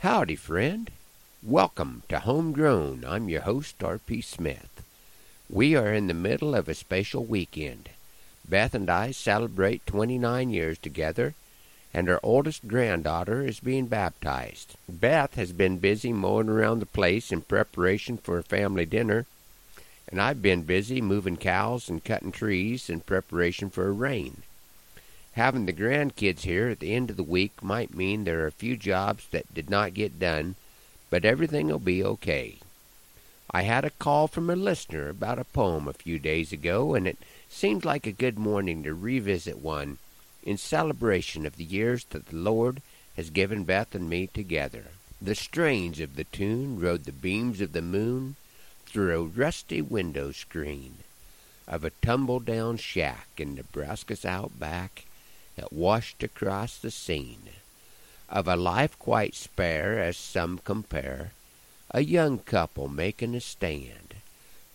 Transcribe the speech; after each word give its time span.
Howdy, 0.00 0.36
friend. 0.36 0.90
Welcome 1.42 2.04
to 2.08 2.20
Homegrown. 2.20 3.04
I'm 3.06 3.28
your 3.28 3.42
host, 3.42 3.84
R.P. 3.84 4.22
Smith. 4.22 4.82
We 5.50 5.76
are 5.76 5.92
in 5.92 6.06
the 6.06 6.14
middle 6.14 6.54
of 6.54 6.70
a 6.70 6.74
special 6.74 7.22
weekend. 7.26 7.90
Beth 8.48 8.74
and 8.74 8.88
I 8.88 9.10
celebrate 9.10 9.84
29 9.84 10.48
years 10.48 10.78
together, 10.78 11.34
and 11.92 12.08
our 12.08 12.18
oldest 12.22 12.66
granddaughter 12.66 13.42
is 13.42 13.60
being 13.60 13.88
baptized. 13.88 14.76
Beth 14.88 15.34
has 15.34 15.52
been 15.52 15.76
busy 15.76 16.14
mowing 16.14 16.48
around 16.48 16.78
the 16.78 16.86
place 16.86 17.30
in 17.30 17.42
preparation 17.42 18.16
for 18.16 18.38
a 18.38 18.42
family 18.42 18.86
dinner, 18.86 19.26
and 20.08 20.18
I've 20.18 20.40
been 20.40 20.62
busy 20.62 21.02
moving 21.02 21.36
cows 21.36 21.90
and 21.90 22.02
cutting 22.02 22.32
trees 22.32 22.88
in 22.88 23.00
preparation 23.00 23.68
for 23.68 23.86
a 23.86 23.92
rain. 23.92 24.44
Having 25.34 25.66
the 25.66 25.72
grandkids 25.72 26.40
here 26.40 26.68
at 26.68 26.80
the 26.80 26.92
end 26.92 27.08
of 27.08 27.16
the 27.16 27.22
week 27.22 27.62
might 27.62 27.94
mean 27.94 28.24
there 28.24 28.40
are 28.40 28.48
a 28.48 28.52
few 28.52 28.76
jobs 28.76 29.26
that 29.30 29.54
did 29.54 29.70
not 29.70 29.94
get 29.94 30.18
done, 30.18 30.56
but 31.08 31.24
everything 31.24 31.68
will 31.68 31.78
be 31.78 32.02
okay. 32.02 32.56
I 33.52 33.62
had 33.62 33.84
a 33.84 33.90
call 33.90 34.28
from 34.28 34.50
a 34.50 34.56
listener 34.56 35.08
about 35.08 35.38
a 35.38 35.44
poem 35.44 35.88
a 35.88 35.92
few 35.92 36.18
days 36.18 36.52
ago, 36.52 36.94
and 36.94 37.06
it 37.06 37.18
seemed 37.48 37.84
like 37.84 38.06
a 38.06 38.12
good 38.12 38.38
morning 38.38 38.82
to 38.82 38.92
revisit 38.92 39.58
one 39.58 39.98
in 40.42 40.56
celebration 40.56 41.46
of 41.46 41.56
the 41.56 41.64
years 41.64 42.04
that 42.10 42.26
the 42.26 42.36
Lord 42.36 42.82
has 43.16 43.30
given 43.30 43.64
Beth 43.64 43.94
and 43.94 44.10
me 44.10 44.26
together. 44.26 44.86
The 45.22 45.34
strains 45.34 46.00
of 46.00 46.16
the 46.16 46.24
tune 46.24 46.80
rode 46.80 47.04
the 47.04 47.12
beams 47.12 47.60
of 47.60 47.72
the 47.72 47.82
moon 47.82 48.36
through 48.86 49.18
a 49.18 49.24
rusty 49.24 49.80
window 49.80 50.32
screen 50.32 50.98
of 51.68 51.84
a 51.84 51.90
tumble 52.02 52.40
down 52.40 52.76
shack 52.76 53.28
in 53.36 53.54
Nebraska's 53.54 54.24
outback 54.24 55.04
that 55.56 55.72
washed 55.72 56.22
across 56.22 56.78
the 56.78 56.90
scene 56.90 57.50
of 58.30 58.46
a 58.46 58.56
life 58.56 58.96
quite 58.98 59.34
spare 59.34 59.98
as 59.98 60.16
some 60.16 60.58
compare, 60.58 61.32
a 61.90 62.02
young 62.02 62.38
couple 62.38 62.86
making 62.88 63.34
a 63.34 63.40
stand. 63.40 64.14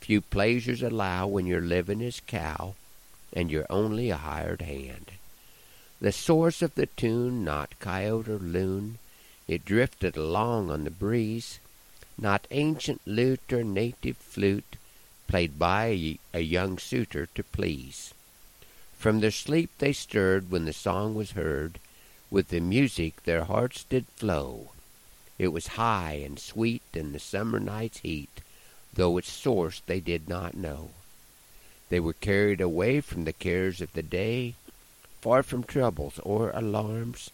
Few 0.02 0.20
pleasures 0.20 0.84
allow 0.84 1.26
when 1.28 1.46
your 1.46 1.62
living 1.62 2.02
is 2.02 2.22
cow 2.28 2.76
and 3.32 3.50
you're 3.50 3.66
only 3.70 4.10
a 4.10 4.18
hired 4.18 4.62
hand. 4.62 5.12
The 6.02 6.12
source 6.12 6.62
of 6.62 6.76
the 6.76 6.88
tune, 6.88 7.46
not 7.46 7.80
coyote 7.80 8.30
or 8.30 8.38
loon, 8.38 8.98
it 9.48 9.64
drifted 9.64 10.18
along 10.18 10.70
on 10.70 10.84
the 10.84 10.92
breeze, 10.92 11.60
not 12.18 12.48
ancient 12.52 13.02
lute 13.06 13.54
or 13.54 13.64
native 13.64 14.18
flute, 14.18 14.76
played 15.28 15.58
by 15.58 16.18
a 16.34 16.42
young 16.42 16.78
suitor 16.78 17.28
to 17.36 17.44
please. 17.44 18.14
From 18.98 19.20
their 19.20 19.32
sleep 19.32 19.70
they 19.78 19.94
stirred 19.94 20.50
when 20.50 20.66
the 20.66 20.74
song 20.74 21.16
was 21.16 21.32
heard. 21.32 21.80
With 22.32 22.48
the 22.50 22.60
music 22.60 23.24
their 23.24 23.44
hearts 23.44 23.84
did 23.84 24.06
flow. 24.16 24.72
It 25.38 25.50
was 25.50 25.76
high 25.76 26.22
and 26.26 26.40
sweet 26.40 26.82
in 26.94 27.12
the 27.12 27.20
summer 27.20 27.60
night's 27.60 28.00
heat, 28.00 28.42
though 28.94 29.18
its 29.18 29.32
source 29.32 29.82
they 29.86 30.00
did 30.00 30.30
not 30.30 30.56
know. 30.56 30.92
They 31.90 32.00
were 32.00 32.14
carried 32.14 32.62
away 32.62 33.02
from 33.02 33.26
the 33.26 33.34
cares 33.34 33.82
of 33.82 33.94
the 33.94 34.02
day, 34.02 34.56
far 35.22 35.44
from 35.44 35.64
troubles 35.64 36.20
or 36.24 36.52
alarms. 36.52 37.30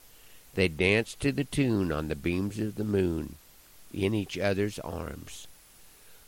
They 0.56 0.68
danced 0.68 1.20
to 1.22 1.31
the 1.31 1.46
tune 1.46 1.92
on 1.92 2.08
the 2.08 2.16
beams 2.16 2.59
of 2.59 2.75
the 2.75 2.84
moon, 2.84 3.36
in 3.94 4.14
each 4.14 4.38
other's 4.38 4.80
arms. 4.80 5.48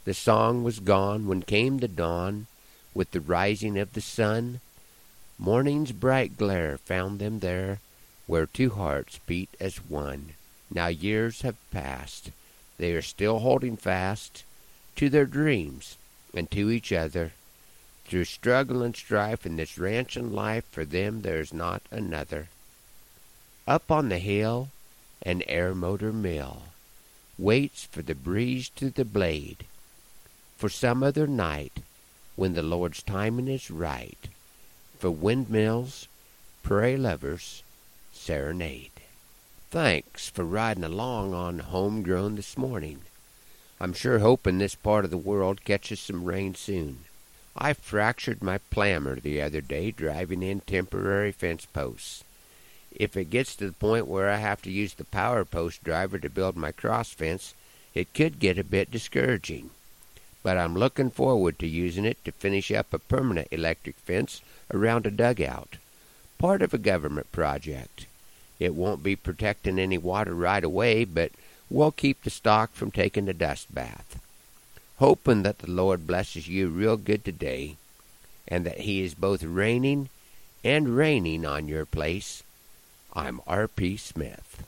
The 0.05 0.13
song 0.13 0.63
was 0.63 0.79
gone 0.79 1.27
when 1.27 1.43
came 1.43 1.79
the 1.79 1.87
dawn, 1.87 2.47
with 2.93 3.11
the 3.11 3.21
rising 3.21 3.77
of 3.77 3.93
the 3.93 4.01
sun. 4.01 4.61
Morning's 5.43 5.91
bright 5.91 6.37
glare 6.37 6.77
found 6.77 7.19
them 7.19 7.39
there, 7.39 7.81
where 8.27 8.45
two 8.45 8.69
hearts 8.69 9.19
beat 9.27 9.49
as 9.59 9.75
one. 9.75 10.35
Now 10.71 10.87
years 10.87 11.41
have 11.41 11.57
passed. 11.69 12.31
They 12.77 12.93
are 12.93 13.01
still 13.01 13.39
holding 13.39 13.75
fast 13.75 14.45
to 14.95 15.09
their 15.09 15.25
dreams 15.25 15.97
and 16.33 16.49
to 16.51 16.71
each 16.71 16.93
other. 16.93 17.33
Through 18.05 18.23
struggle 18.23 18.81
and 18.81 18.95
strife 18.95 19.45
in 19.45 19.57
this 19.57 19.77
ranching 19.77 20.31
life, 20.31 20.63
for 20.71 20.85
them 20.85 21.23
there's 21.23 21.51
not 21.51 21.81
another. 21.91 22.47
Up 23.67 23.91
on 23.91 24.07
the 24.07 24.19
hill, 24.19 24.69
an 25.23 25.43
air 25.49 25.75
motor 25.75 26.13
mill 26.13 26.61
waits 27.37 27.83
for 27.83 28.01
the 28.01 28.15
breeze 28.15 28.69
to 28.77 28.89
the 28.89 29.03
blade, 29.03 29.65
for 30.57 30.69
some 30.69 31.03
other 31.03 31.27
night 31.27 31.81
when 32.37 32.53
the 32.53 32.63
Lord's 32.63 33.03
timing 33.03 33.49
is 33.49 33.69
right 33.69 34.29
for 35.03 35.11
windmills, 35.11 36.07
prairie 36.61 36.95
lovers, 36.95 37.61
serenade. 38.13 39.01
Thanks 39.69 40.29
for 40.29 40.45
riding 40.45 40.85
along 40.85 41.33
on 41.33 41.59
Homegrown 41.59 42.37
this 42.37 42.57
morning. 42.57 43.01
I'm 43.81 43.91
sure 43.91 44.19
hoping 44.19 44.59
this 44.59 44.75
part 44.75 45.03
of 45.03 45.11
the 45.11 45.17
world 45.17 45.65
catches 45.65 45.99
some 45.99 46.23
rain 46.23 46.55
soon. 46.55 46.99
I 47.53 47.73
fractured 47.73 48.41
my 48.41 48.59
plammer 48.71 49.21
the 49.21 49.41
other 49.41 49.59
day 49.59 49.91
driving 49.91 50.41
in 50.41 50.61
temporary 50.61 51.33
fence 51.33 51.65
posts. 51.65 52.23
If 52.95 53.17
it 53.17 53.29
gets 53.29 53.57
to 53.57 53.65
the 53.65 53.73
point 53.73 54.07
where 54.07 54.29
I 54.29 54.37
have 54.37 54.61
to 54.61 54.71
use 54.71 54.93
the 54.93 55.03
power 55.03 55.43
post 55.43 55.83
driver 55.83 56.17
to 56.17 56.29
build 56.29 56.55
my 56.55 56.71
cross 56.71 57.09
fence, 57.09 57.55
it 57.93 58.13
could 58.13 58.39
get 58.39 58.57
a 58.57 58.63
bit 58.63 58.89
discouraging. 58.89 59.71
But 60.43 60.57
I'm 60.57 60.75
looking 60.75 61.09
forward 61.09 61.59
to 61.59 61.67
using 61.67 62.05
it 62.05 62.23
to 62.23 62.31
finish 62.31 62.71
up 62.71 62.93
a 62.93 62.99
permanent 62.99 63.49
electric 63.51 63.97
fence 63.97 64.39
around 64.73 65.05
a 65.05 65.11
dugout, 65.11 65.77
part 66.37 66.61
of 66.61 66.73
a 66.73 66.77
government 66.77 67.31
project. 67.31 68.05
It 68.59 68.75
won't 68.75 69.03
be 69.03 69.15
protecting 69.15 69.79
any 69.79 69.97
water 69.97 70.33
right 70.33 70.63
away, 70.63 71.05
but 71.05 71.31
we'll 71.69 71.91
keep 71.91 72.23
the 72.23 72.29
stock 72.29 72.73
from 72.73 72.91
taking 72.91 73.27
a 73.27 73.33
dust 73.33 73.73
bath. 73.73 74.19
Hoping 74.97 75.43
that 75.43 75.59
the 75.59 75.71
Lord 75.71 76.07
blesses 76.07 76.47
you 76.47 76.69
real 76.69 76.97
good 76.97 77.25
today, 77.25 77.75
and 78.47 78.65
that 78.65 78.81
He 78.81 79.03
is 79.03 79.15
both 79.15 79.43
reigning 79.43 80.09
and 80.63 80.95
raining 80.95 81.45
on 81.45 81.67
your 81.67 81.85
place, 81.85 82.43
I'm 83.13 83.41
R.P. 83.45 83.97
Smith. 83.97 84.63